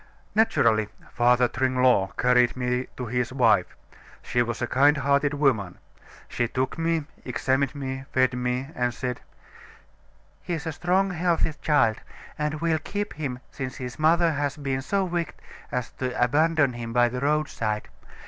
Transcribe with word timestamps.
"Naturally, 0.33 0.89
Father 1.11 1.47
Tringlot 1.47 2.17
carried 2.17 2.57
me 2.57 2.87
to 2.97 3.05
his 3.05 3.31
wife. 3.31 3.77
She 4.23 4.41
was 4.41 4.59
a 4.59 4.65
kind 4.65 4.97
hearted 4.97 5.35
woman. 5.35 5.77
She 6.27 6.47
took 6.47 6.75
me, 6.75 7.05
examined 7.23 7.75
me, 7.75 8.05
fed 8.11 8.33
me, 8.33 8.69
and 8.73 8.95
said: 8.95 9.21
'He's 10.41 10.65
a 10.65 10.71
strong, 10.71 11.11
healthy 11.11 11.53
child; 11.61 11.97
and 12.35 12.55
we'll 12.61 12.79
keep 12.79 13.13
him 13.13 13.41
since 13.51 13.75
his 13.75 13.99
mother 13.99 14.31
has 14.31 14.57
been 14.57 14.81
so 14.81 15.05
wicked 15.05 15.35
as 15.71 15.91
to 15.99 16.19
abandon 16.19 16.73
him 16.73 16.93
by 16.93 17.07
the 17.07 17.19
roadside. 17.19 17.87